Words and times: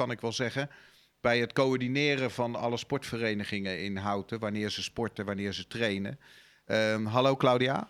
kan 0.00 0.10
ik 0.10 0.20
wel 0.20 0.32
zeggen. 0.32 0.70
Bij 1.20 1.38
het 1.38 1.52
coördineren 1.52 2.30
van 2.30 2.56
alle 2.56 2.76
sportverenigingen 2.76 3.82
in 3.82 3.96
Houten. 3.96 4.38
Wanneer 4.38 4.70
ze 4.70 4.82
sporten, 4.82 5.24
wanneer 5.24 5.52
ze 5.52 5.66
trainen. 5.66 6.18
Ehm, 6.66 7.04
hallo 7.04 7.36
Claudia. 7.36 7.88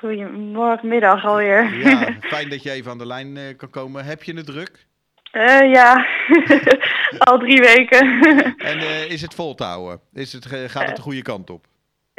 Goedemorgen, 0.00 0.88
middag 0.88 1.24
alweer. 1.24 1.78
Ja, 1.78 2.16
fijn 2.20 2.48
dat 2.48 2.62
je 2.62 2.70
even 2.70 2.90
aan 2.90 2.98
de 2.98 3.06
lijn 3.06 3.36
uh, 3.36 3.56
kan 3.56 3.70
komen. 3.70 4.04
Heb 4.04 4.22
je 4.22 4.34
het 4.34 4.46
druk? 4.46 4.86
Uh, 5.32 5.72
ja, 5.72 6.06
al 7.30 7.38
drie 7.38 7.60
weken. 7.60 8.20
en 8.58 8.78
uh, 8.78 9.10
is 9.10 9.22
het 9.22 9.34
vol 9.34 9.54
te 9.54 9.64
houden? 9.64 10.00
Is 10.12 10.32
het, 10.32 10.46
gaat 10.46 10.86
het 10.86 10.96
de 10.96 11.02
goede 11.02 11.22
kant 11.22 11.50
op? 11.50 11.66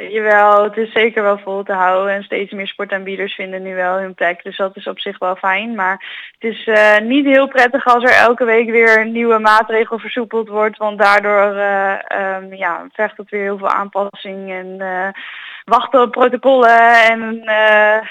Jawel, 0.08 0.62
het 0.62 0.76
is 0.76 0.92
zeker 0.92 1.22
wel 1.22 1.38
vol 1.38 1.62
te 1.62 1.72
houden 1.72 2.14
en 2.14 2.22
steeds 2.22 2.52
meer 2.52 2.66
sportaanbieders 2.66 3.34
vinden 3.34 3.62
nu 3.62 3.74
wel 3.74 3.98
hun 3.98 4.14
plek. 4.14 4.42
Dus 4.42 4.56
dat 4.56 4.76
is 4.76 4.86
op 4.86 5.00
zich 5.00 5.18
wel 5.18 5.36
fijn. 5.36 5.74
Maar 5.74 6.04
het 6.38 6.50
is 6.52 6.66
uh, 6.66 6.98
niet 6.98 7.26
heel 7.26 7.48
prettig 7.48 7.86
als 7.86 8.04
er 8.04 8.14
elke 8.14 8.44
week 8.44 8.70
weer 8.70 9.00
een 9.00 9.12
nieuwe 9.12 9.38
maatregel 9.38 9.98
versoepeld 9.98 10.48
wordt. 10.48 10.78
Want 10.78 10.98
daardoor 10.98 11.54
uh, 11.56 11.98
um, 12.36 12.54
ja, 12.54 12.86
vergt 12.92 13.16
het 13.16 13.30
weer 13.30 13.42
heel 13.42 13.58
veel 13.58 13.68
aanpassing 13.68 14.50
en 14.50 14.76
uh, 14.78 15.08
wachten 15.64 16.02
op 16.02 16.10
protocollen 16.10 17.04
en 17.08 17.40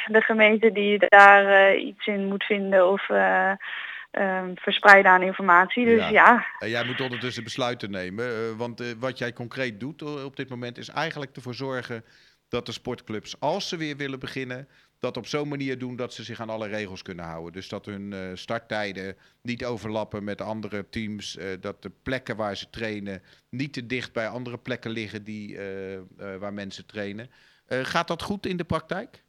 de 0.05 0.21
gemeente 0.21 0.71
die 0.71 1.05
daar 1.07 1.75
iets 1.75 2.07
in 2.07 2.25
moet 2.25 2.43
vinden 2.43 2.89
of 2.89 3.07
um, 4.11 4.57
verspreiden 4.57 5.11
aan 5.11 5.21
informatie. 5.21 5.85
Dus 5.85 5.99
ja. 5.99 6.09
ja. 6.09 6.45
En 6.59 6.69
jij 6.69 6.85
moet 6.85 7.01
ondertussen 7.01 7.43
besluiten 7.43 7.91
nemen. 7.91 8.25
Uh, 8.25 8.57
want 8.57 8.81
uh, 8.81 8.87
wat 8.99 9.17
jij 9.17 9.33
concreet 9.33 9.79
doet 9.79 10.01
uh, 10.01 10.23
op 10.23 10.35
dit 10.35 10.49
moment 10.49 10.77
is 10.77 10.89
eigenlijk 10.89 11.35
ervoor 11.35 11.53
zorgen 11.53 12.03
dat 12.47 12.65
de 12.65 12.71
sportclubs, 12.71 13.39
als 13.39 13.67
ze 13.67 13.77
weer 13.77 13.97
willen 13.97 14.19
beginnen, 14.19 14.67
dat 14.99 15.17
op 15.17 15.27
zo'n 15.27 15.47
manier 15.47 15.77
doen 15.77 15.95
dat 15.95 16.13
ze 16.13 16.23
zich 16.23 16.41
aan 16.41 16.49
alle 16.49 16.67
regels 16.67 17.01
kunnen 17.01 17.25
houden. 17.25 17.53
Dus 17.53 17.69
dat 17.69 17.85
hun 17.85 18.37
starttijden 18.37 19.15
niet 19.41 19.65
overlappen 19.65 20.23
met 20.23 20.41
andere 20.41 20.89
teams. 20.89 21.37
dat 21.59 21.81
de 21.81 21.91
plekken 22.03 22.35
waar 22.35 22.57
ze 22.57 22.69
trainen 22.69 23.21
niet 23.49 23.73
te 23.73 23.85
dicht 23.85 24.13
bij 24.13 24.27
andere 24.27 24.57
plekken 24.57 24.91
liggen 24.91 25.23
die, 25.23 25.57
waar 26.39 26.53
mensen 26.53 26.85
trainen. 26.85 27.29
gaat 27.67 28.07
dat 28.07 28.21
goed 28.21 28.45
in 28.45 28.57
de 28.57 28.63
praktijk? 28.63 29.23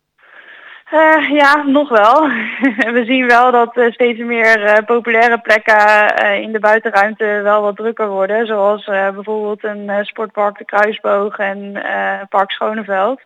Uh, 0.93 1.31
ja, 1.31 1.63
nog 1.63 1.89
wel. 1.89 2.29
We 2.97 3.03
zien 3.07 3.27
wel 3.27 3.53
dat 3.53 3.77
uh, 3.77 3.91
steeds 3.91 4.19
meer 4.19 4.63
uh, 4.63 4.75
populaire 4.87 5.39
plekken 5.39 6.43
in 6.43 6.53
de 6.53 6.59
buitenruimte 6.59 7.25
wel 7.25 7.63
wat 7.63 7.77
drukker 7.77 8.09
worden. 8.09 8.47
Zoals 8.47 8.85
bijvoorbeeld 8.85 9.65
een 9.65 10.05
sportpark 10.05 10.59
De 10.59 10.65
Kruisboog 10.65 11.39
en 11.39 11.83
Park 12.29 12.51
Schoneveld. 12.51 13.21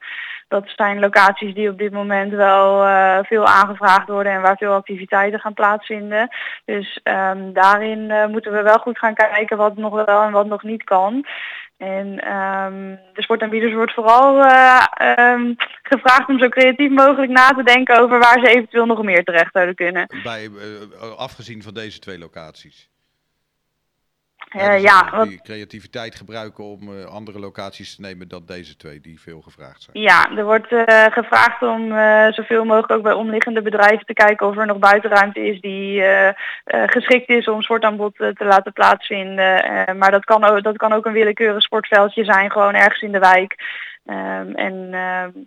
Dat 0.49 0.65
zijn 0.77 1.01
locaties 1.01 1.55
die 1.55 1.71
op 1.71 1.79
dit 1.79 1.93
moment 1.93 2.33
wel 2.33 2.87
veel 3.25 3.47
aangevraagd 3.47 4.09
worden 4.09 4.33
en 4.33 4.41
waar 4.41 4.57
veel 4.57 4.73
activiteiten 4.73 5.41
gaan 5.41 5.55
plaatsvinden. 5.55 6.29
Dus 6.65 7.01
um, 7.05 7.53
daarin 7.53 8.31
moeten 8.31 8.53
we 8.53 8.63
wel 8.63 8.79
goed 8.79 8.99
gaan 8.99 9.15
kijken 9.15 9.57
wat 9.57 9.77
nog 9.77 10.05
wel 10.05 10.23
en 10.23 10.33
wat 10.33 10.47
nog 10.47 10.63
niet 10.63 10.85
kan. 10.85 11.27
En 11.77 12.07
um, 12.33 12.99
de 13.13 13.23
sportaanbieders 13.23 13.73
wordt 13.73 13.95
vooral 13.95 14.45
uh, 14.45 14.85
um, 15.19 15.55
gevraagd 15.83 16.29
om 16.29 16.39
zo 16.39 16.49
creatief 16.49 16.91
mogelijk 16.91 17.33
na 17.33 17.49
te 17.49 17.63
denken 17.63 18.01
over 18.01 18.19
waar 18.19 18.41
ze 18.41 18.49
eventueel 18.49 18.87
nog 18.87 19.03
meer 19.03 19.25
terecht 19.25 19.53
zouden 19.53 19.75
kunnen. 19.75 20.07
Bij, 20.23 20.49
uh, 20.49 21.17
afgezien 21.17 21.63
van 21.63 21.75
deze 21.75 21.99
twee 21.99 22.19
locaties? 22.19 22.89
Uh, 24.55 24.73
dus 24.73 24.83
ja, 24.83 25.11
wat... 25.11 25.29
die 25.29 25.43
creativiteit 25.43 26.15
gebruiken 26.15 26.65
om 26.65 26.89
uh, 26.89 27.05
andere 27.05 27.39
locaties 27.39 27.97
te 27.97 28.01
nemen 28.01 28.29
dan 28.29 28.43
deze 28.47 28.77
twee 28.77 29.01
die 29.01 29.21
veel 29.21 29.41
gevraagd 29.41 29.83
zijn. 29.83 30.03
Ja, 30.05 30.37
er 30.37 30.45
wordt 30.45 30.73
uh, 30.73 31.05
gevraagd 31.05 31.63
om 31.63 31.89
zoveel 32.33 32.65
mogelijk 32.65 32.93
ook 32.93 33.03
bij 33.03 33.13
omliggende 33.13 33.63
bedrijven 33.63 34.07
te 34.07 34.13
kijken 34.13 34.47
of 34.47 34.57
er 34.57 34.67
nog 34.67 34.79
buitenruimte 34.79 35.41
is 35.41 35.61
die 35.61 36.03
geschikt 36.65 37.29
is 37.29 37.49
om 37.49 37.63
sportaanbod 37.63 38.17
te 38.17 38.45
laten 38.45 38.73
plaatsvinden. 38.73 39.45
maar 39.99 40.11
dat 40.11 40.25
kan, 40.25 40.45
ook, 40.45 40.63
dat 40.63 40.77
kan 40.77 40.93
ook 40.93 41.07
een 41.07 41.13
willekeurig 41.13 41.63
sportveldje 41.63 42.25
zijn, 42.25 42.51
gewoon 42.51 42.75
ergens 42.75 43.03
in 43.03 43.13
de 43.13 43.19
wijk. 43.19 43.83
Um, 44.07 44.55
en 44.55 44.91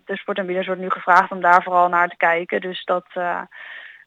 de 0.04 0.16
sportaanbieders 0.16 0.66
wordt 0.66 0.82
nu 0.82 0.90
gevraagd 0.90 1.30
om 1.30 1.40
daar 1.40 1.62
vooral 1.62 1.88
naar 1.88 2.08
te 2.08 2.16
kijken. 2.16 2.60
Dus 2.60 2.84
dat 2.84 3.06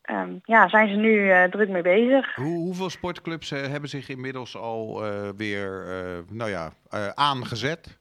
um, 0.10 0.40
ja, 0.44 0.70
zijn 0.70 0.90
ze 0.90 0.96
nu 0.96 1.12
uh, 1.12 1.44
druk 1.44 1.70
mee 1.70 1.82
bezig. 1.82 2.36
Hoe, 2.36 2.58
hoeveel 2.58 2.90
sportclubs 2.90 3.52
uh, 3.52 3.60
hebben 3.62 3.90
zich 3.90 4.10
inmiddels 4.10 4.58
al 4.58 5.06
uh, 5.06 5.30
weer 5.38 5.86
nou 6.30 6.50
ja, 6.50 6.72
aangezet? 7.16 8.00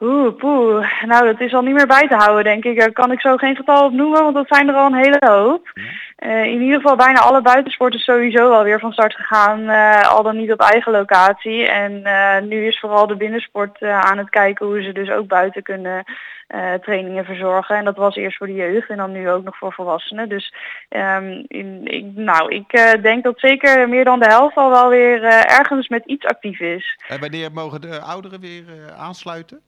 Oeh, 0.00 0.36
poeh. 0.36 1.02
Nou, 1.02 1.24
dat 1.24 1.40
is 1.40 1.54
al 1.54 1.62
niet 1.62 1.74
meer 1.74 1.86
bij 1.86 2.08
te 2.08 2.16
houden, 2.16 2.44
denk 2.44 2.64
ik. 2.64 2.78
Daar 2.78 2.92
kan 2.92 3.12
ik 3.12 3.20
zo 3.20 3.36
geen 3.36 3.56
getal 3.56 3.84
op 3.84 3.92
noemen, 3.92 4.22
want 4.22 4.34
dat 4.34 4.48
zijn 4.48 4.68
er 4.68 4.74
al 4.74 4.86
een 4.86 5.04
hele 5.04 5.26
hoop. 5.26 5.72
Uh, 6.18 6.44
in 6.44 6.60
ieder 6.60 6.80
geval 6.80 6.96
bijna 6.96 7.20
alle 7.20 7.42
buitensporten 7.42 8.00
sowieso 8.00 8.52
alweer 8.52 8.80
van 8.80 8.92
start 8.92 9.14
gegaan, 9.14 9.60
uh, 9.60 10.12
al 10.12 10.22
dan 10.22 10.36
niet 10.36 10.52
op 10.52 10.60
eigen 10.60 10.92
locatie. 10.92 11.68
En 11.68 11.92
uh, 11.92 12.40
nu 12.40 12.66
is 12.66 12.78
vooral 12.80 13.06
de 13.06 13.16
binnensport 13.16 13.82
aan 13.82 14.18
het 14.18 14.30
kijken 14.30 14.66
hoe 14.66 14.82
ze 14.82 14.92
dus 14.92 15.10
ook 15.10 15.26
buiten 15.26 15.62
kunnen 15.62 16.04
trainingen 16.80 17.24
verzorgen. 17.24 17.76
En 17.76 17.84
dat 17.84 17.96
was 17.96 18.16
eerst 18.16 18.36
voor 18.36 18.46
de 18.46 18.54
jeugd 18.54 18.88
en 18.88 18.96
dan 18.96 19.12
nu 19.12 19.30
ook 19.30 19.44
nog 19.44 19.56
voor 19.56 19.72
volwassenen. 19.72 20.28
Dus 20.28 20.54
um, 20.88 21.44
in, 21.48 21.80
ik, 21.84 22.04
nou, 22.14 22.54
ik 22.54 22.98
denk 23.02 23.24
dat 23.24 23.40
zeker 23.40 23.88
meer 23.88 24.04
dan 24.04 24.18
de 24.18 24.26
helft 24.26 24.56
al 24.56 24.70
wel 24.70 24.88
weer 24.88 25.24
ergens 25.24 25.88
met 25.88 26.02
iets 26.06 26.26
actief 26.26 26.60
is. 26.60 26.98
En 27.08 27.20
wanneer 27.20 27.52
mogen 27.52 27.80
de 27.80 28.00
ouderen 28.00 28.40
weer 28.40 28.64
aansluiten? 28.98 29.60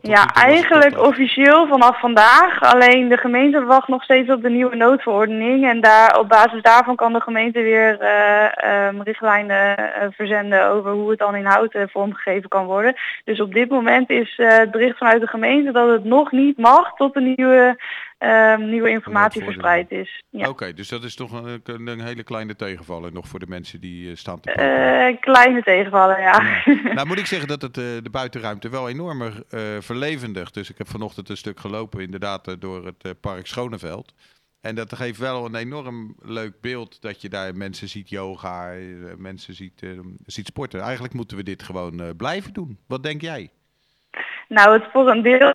Ja, 0.00 0.26
eigenlijk 0.34 0.98
officieel 0.98 1.66
vanaf 1.66 2.00
vandaag. 2.00 2.62
Alleen 2.62 3.08
de 3.08 3.16
gemeente 3.16 3.64
wacht 3.64 3.88
nog 3.88 4.02
steeds 4.02 4.30
op 4.30 4.42
de 4.42 4.50
nieuwe 4.50 4.76
noodverordening. 4.76 5.68
En 5.68 5.80
daar, 5.80 6.18
op 6.18 6.28
basis 6.28 6.62
daarvan 6.62 6.96
kan 6.96 7.12
de 7.12 7.20
gemeente 7.20 7.60
weer 7.60 7.98
uh, 8.02 8.86
um, 8.86 9.02
richtlijnen 9.02 9.78
uh, 9.78 10.06
verzenden 10.10 10.66
over 10.68 10.90
hoe 10.90 11.10
het 11.10 11.18
dan 11.18 11.34
in 11.34 11.44
hout 11.44 11.76
vormgegeven 11.86 12.48
kan 12.48 12.66
worden. 12.66 12.94
Dus 13.24 13.40
op 13.40 13.54
dit 13.54 13.70
moment 13.70 14.10
is 14.10 14.38
uh, 14.38 14.48
het 14.48 14.70
bericht 14.70 14.98
vanuit 14.98 15.20
de 15.20 15.26
gemeente 15.26 15.72
dat 15.72 15.88
het 15.88 16.04
nog 16.04 16.32
niet 16.32 16.58
mag 16.58 16.96
tot 16.96 17.14
de 17.14 17.20
nieuwe 17.20 17.76
um, 18.24 18.70
nieuwe 18.70 18.90
informatie 18.90 19.44
verspreid 19.44 19.90
is. 19.90 20.22
Ja. 20.28 20.40
Oké, 20.40 20.48
okay, 20.48 20.74
dus 20.74 20.88
dat 20.88 21.04
is 21.04 21.14
toch 21.14 21.32
een, 21.32 21.88
een, 21.88 22.00
hele 22.00 22.22
kleine 22.22 22.56
tegenvaller 22.56 23.12
nog 23.12 23.28
voor 23.28 23.38
de 23.38 23.46
mensen 23.46 23.80
die 23.80 24.08
uh, 24.08 24.16
staan 24.16 24.40
te 24.40 24.50
uh, 24.50 25.20
Kleine 25.20 25.62
tegenvaller, 25.62 26.20
ja. 26.20 26.62
ja. 26.64 26.92
nou 26.94 27.06
moet 27.06 27.18
ik 27.18 27.26
zeggen 27.26 27.48
dat 27.48 27.62
het 27.62 27.76
uh, 27.76 27.84
de 28.02 28.10
buitenruimte 28.10 28.68
wel 28.68 28.88
enorm 28.88 29.32
verlevendigt. 29.78 30.54
Dus 30.54 30.70
ik 30.70 30.78
heb 30.78 30.88
vanochtend 30.88 31.28
een 31.28 31.36
stuk 31.36 31.60
gelopen 31.60 32.00
inderdaad 32.00 32.60
door 32.60 32.84
het 32.84 33.20
park 33.20 33.46
Schoneveld. 33.46 34.14
En 34.60 34.74
dat 34.74 34.94
geeft 34.94 35.18
wel 35.18 35.44
een 35.44 35.54
enorm 35.54 36.14
leuk 36.22 36.60
beeld 36.60 37.02
dat 37.02 37.20
je 37.22 37.28
daar 37.28 37.56
mensen 37.56 37.88
ziet 37.88 38.08
yoga, 38.08 38.72
mensen 39.16 39.54
ziet, 39.54 39.82
ziet 40.26 40.46
sporten. 40.46 40.80
Eigenlijk 40.80 41.14
moeten 41.14 41.36
we 41.36 41.42
dit 41.42 41.62
gewoon 41.62 42.16
blijven 42.16 42.52
doen. 42.52 42.78
Wat 42.86 43.02
denk 43.02 43.20
jij? 43.20 43.50
Nou, 44.48 44.72
het 44.72 44.90
voor 44.92 45.08
een 45.08 45.22
deel 45.22 45.54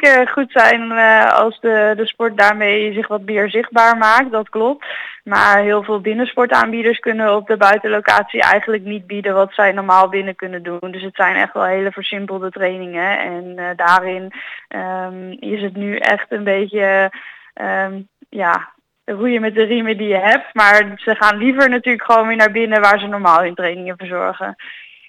zeker 0.00 0.28
goed 0.28 0.52
zijn 0.52 0.90
uh, 0.90 1.32
als 1.32 1.60
de, 1.60 1.92
de 1.96 2.06
sport 2.06 2.36
daarmee 2.36 2.92
zich 2.92 3.08
wat 3.08 3.22
meer 3.22 3.50
zichtbaar 3.50 3.96
maakt, 3.96 4.30
dat 4.30 4.48
klopt. 4.48 4.86
Maar 5.24 5.58
heel 5.58 5.82
veel 5.82 6.00
binnensportaanbieders 6.00 6.98
kunnen 6.98 7.34
op 7.34 7.46
de 7.46 7.56
buitenlocatie 7.56 8.42
eigenlijk 8.42 8.84
niet 8.84 9.06
bieden 9.06 9.34
wat 9.34 9.52
zij 9.52 9.72
normaal 9.72 10.08
binnen 10.08 10.36
kunnen 10.36 10.62
doen. 10.62 10.90
Dus 10.90 11.02
het 11.02 11.14
zijn 11.14 11.36
echt 11.36 11.52
wel 11.52 11.64
hele 11.64 11.92
versimpelde 11.92 12.50
trainingen. 12.50 13.18
En 13.18 13.44
uh, 13.56 13.64
daarin 13.76 14.32
um, 14.68 15.36
is 15.40 15.62
het 15.62 15.76
nu 15.76 15.96
echt 15.96 16.26
een 16.32 16.44
beetje 16.44 17.10
um, 17.54 18.08
ja, 18.28 18.68
roeien 19.04 19.40
met 19.40 19.54
de 19.54 19.64
riemen 19.64 19.96
die 19.96 20.08
je 20.08 20.18
hebt. 20.18 20.54
Maar 20.54 20.92
ze 20.96 21.14
gaan 21.14 21.36
liever 21.36 21.68
natuurlijk 21.68 22.04
gewoon 22.04 22.26
weer 22.26 22.36
naar 22.36 22.52
binnen 22.52 22.80
waar 22.80 22.98
ze 22.98 23.06
normaal 23.06 23.40
hun 23.40 23.54
trainingen 23.54 23.96
verzorgen. 23.96 24.56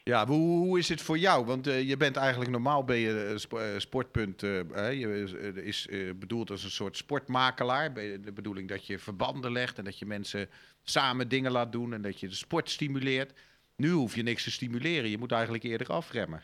Ja, 0.10 0.28
hoe, 0.28 0.66
hoe 0.66 0.80
is 0.80 0.90
het 0.90 1.02
voor 1.02 1.18
jou? 1.18 1.46
Want 1.46 1.68
uh, 1.68 1.88
je 1.88 1.98
bent 1.98 2.16
eigenlijk 2.16 2.52
normaal 2.52 2.84
ben 2.84 2.98
je 2.98 3.36
uh, 3.54 3.80
sportpunt, 3.80 4.44
uh, 4.44 4.62
je 4.94 5.62
is 5.64 5.88
bedoeld 6.16 6.52
als 6.52 6.64
een 6.64 6.72
soort 6.72 6.98
sportmakelaar. 6.98 7.94
De 7.94 8.32
bedoeling 8.34 8.70
dat 8.70 8.86
je 8.86 9.00
verbanden 9.00 9.52
legt 9.52 9.78
en 9.78 9.84
dat 9.84 10.00
je 10.00 10.06
mensen 10.06 10.50
samen 10.84 11.28
dingen 11.28 11.52
laat 11.52 11.72
doen 11.72 11.94
en 11.94 12.02
dat 12.02 12.20
je 12.20 12.28
de 12.28 12.36
sport 12.36 12.70
stimuleert. 12.70 13.34
Nu 13.76 13.92
hoef 13.92 14.16
je 14.16 14.24
niks 14.24 14.44
te 14.44 14.52
stimuleren, 14.52 15.10
je 15.10 15.18
moet 15.18 15.32
eigenlijk 15.32 15.64
eerder 15.64 15.88
afremmen. 15.88 16.44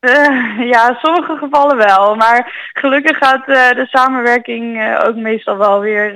Uh, 0.00 0.68
ja, 0.70 0.98
sommige 1.02 1.36
gevallen 1.36 1.76
wel. 1.76 2.14
Maar 2.14 2.70
gelukkig 2.72 3.16
gaat 3.16 3.48
uh, 3.48 3.70
de 3.70 3.86
samenwerking 3.86 4.76
uh, 4.76 5.00
ook 5.06 5.14
meestal 5.14 5.56
wel 5.56 5.80
weer 5.80 6.12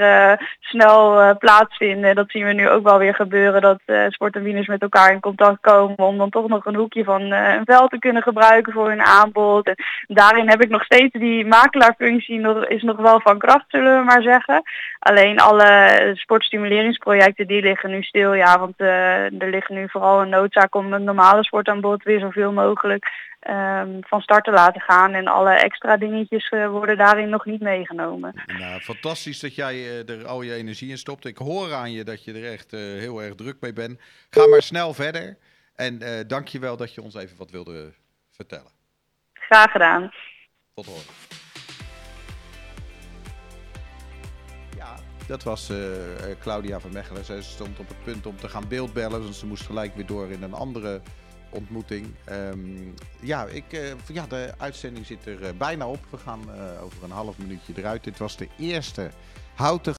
snel 0.60 1.36
plaatsvinden. 1.38 2.14
Dat 2.14 2.30
zien 2.30 2.44
we 2.44 2.52
nu 2.52 2.68
ook 2.68 2.82
wel 2.82 2.98
weer 2.98 3.14
gebeuren. 3.14 3.60
Dat 3.60 3.80
sport 4.08 4.36
en 4.36 4.64
met 4.66 4.82
elkaar 4.82 5.12
in 5.12 5.20
contact 5.20 5.60
komen 5.60 5.96
om 5.96 6.18
dan 6.18 6.30
toch 6.30 6.48
nog 6.48 6.66
een 6.66 6.74
hoekje 6.74 7.04
van 7.04 7.20
een 7.20 7.64
veld 7.64 7.90
te 7.90 7.98
kunnen 7.98 8.22
gebruiken 8.22 8.72
voor 8.72 8.88
hun 8.88 9.02
aanbod. 9.02 9.66
En 9.66 9.76
daarin 10.06 10.48
heb 10.48 10.62
ik 10.62 10.68
nog 10.68 10.84
steeds 10.84 11.12
die 11.12 11.46
makelaarfunctie 11.46 12.38
nog, 12.38 12.66
is 12.66 12.82
nog 12.82 12.96
wel 12.96 13.20
van 13.20 13.38
kracht, 13.38 13.64
zullen 13.68 13.98
we 13.98 14.04
maar 14.04 14.22
zeggen. 14.22 14.62
Alleen 14.98 15.40
alle 15.40 16.10
sportstimuleringsprojecten 16.14 17.46
die 17.46 17.62
liggen 17.62 17.90
nu 17.90 18.02
stil. 18.02 18.34
Ja, 18.34 18.58
want 18.58 18.74
er 18.78 19.50
liggen 19.50 19.74
nu 19.74 19.88
vooral 19.88 20.20
een 20.20 20.28
noodzaak 20.28 20.74
om 20.74 20.92
een 20.92 21.04
normale 21.04 21.44
sportaanbod 21.44 22.02
weer 22.02 22.20
zoveel 22.20 22.52
mogelijk 22.52 23.32
ehm, 23.44 24.00
van 24.00 24.20
start 24.20 24.44
te 24.44 24.50
laten 24.50 24.80
gaan. 24.80 25.12
En 25.12 25.26
alle 25.26 25.50
extra 25.50 25.96
dingetjes 25.96 26.48
worden 26.48 26.96
daarin 26.96 27.28
nog 27.28 27.44
niet 27.44 27.60
meegenomen. 27.60 28.42
Nou, 28.46 28.80
fantastisch 28.80 29.40
dat 29.40 29.54
jij 29.54 30.04
er 30.06 30.26
al 30.26 30.42
je 30.42 30.54
energie 30.54 30.90
in 30.90 30.98
stopt. 30.98 31.24
Ik 31.24 31.38
hoor 31.38 31.72
aan 31.72 31.92
je 31.92 32.04
dat 32.04 32.24
je 32.24 32.32
er 32.32 32.52
echt 32.52 32.70
heel 32.70 33.22
erg 33.22 33.34
druk 33.34 33.56
mee 33.60 33.72
bent. 33.72 34.00
Ga 34.30 34.46
maar 34.46 34.62
snel 34.62 34.94
verder. 34.94 35.36
En 35.74 35.98
dank 36.26 36.48
je 36.48 36.58
wel 36.58 36.76
dat 36.76 36.94
je 36.94 37.02
ons 37.02 37.14
even 37.14 37.36
wat 37.36 37.50
wilde 37.50 37.92
vertellen. 38.30 38.70
Graag 39.32 39.70
gedaan. 39.70 40.12
Tot 40.74 40.86
horen. 40.86 41.02
Ja, 44.76 44.94
dat 45.26 45.42
was 45.42 45.70
uh, 45.70 45.78
Claudia 46.40 46.80
van 46.80 46.92
Mechelen. 46.92 47.24
Zij 47.24 47.42
stond 47.42 47.78
op 47.78 47.88
het 47.88 48.04
punt 48.04 48.26
om 48.26 48.36
te 48.36 48.48
gaan 48.48 48.68
beeldbellen. 48.68 49.20
Dus 49.26 49.38
ze 49.38 49.46
moest 49.46 49.66
gelijk 49.66 49.94
weer 49.94 50.06
door 50.06 50.30
in 50.30 50.42
een 50.42 50.52
andere 50.52 51.00
ontmoeting. 51.54 52.06
Um, 52.30 52.94
ja, 53.20 53.44
ik, 53.46 53.64
uh, 53.70 53.80
ja, 54.06 54.26
de 54.26 54.54
uitzending 54.58 55.06
zit 55.06 55.26
er 55.26 55.42
uh, 55.42 55.48
bijna 55.58 55.88
op. 55.88 56.06
We 56.10 56.16
gaan 56.16 56.40
over 56.82 57.04
een 57.04 57.10
half 57.10 57.38
minuutje 57.38 57.72
eruit. 57.76 58.04
Dit 58.04 58.18
was 58.18 58.36
de 58.36 58.48
eerste 58.58 59.10
houten 59.54 59.92